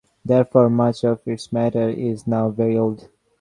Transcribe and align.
Therefore, 0.25 0.67
much 0.71 1.03
of 1.03 1.19
its 1.27 1.53
matter 1.53 1.87
is 1.87 2.25
now 2.25 2.49
very 2.49 2.75
old. 2.75 3.07